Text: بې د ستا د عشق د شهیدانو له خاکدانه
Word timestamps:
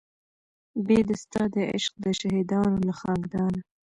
بې 0.85 0.99
د 1.07 1.09
ستا 1.23 1.41
د 1.53 1.55
عشق 1.73 1.93
د 2.03 2.05
شهیدانو 2.19 2.77
له 2.87 2.93
خاکدانه 2.99 3.61